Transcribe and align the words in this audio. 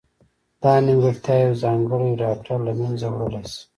دا 0.61 0.73
نیمګړتیا 0.85 1.35
یو 1.45 1.53
ځانګړی 1.63 2.11
ډاکټر 2.23 2.57
له 2.67 2.73
منځه 2.79 3.05
وړلای 3.09 3.45
شي. 3.53 3.61